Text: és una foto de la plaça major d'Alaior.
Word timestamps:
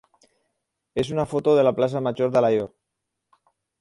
és 1.03 1.11
una 1.15 1.25
foto 1.33 1.55
de 1.59 1.65
la 1.67 1.73
plaça 1.81 2.01
major 2.09 2.33
d'Alaior. 2.37 2.71